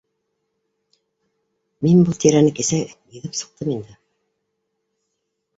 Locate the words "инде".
3.77-3.99